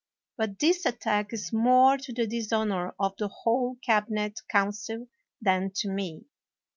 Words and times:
But 0.35 0.57
this 0.57 0.87
attack 0.87 1.31
is 1.31 1.53
more 1.53 1.95
to 1.95 2.11
the 2.11 2.25
dishonor 2.25 2.95
of 2.99 3.13
the 3.19 3.27
whole 3.27 3.77
cabinet 3.83 4.41
coun 4.49 4.71
cil 4.73 5.09
than 5.39 5.69
to 5.75 5.89
me. 5.91 6.25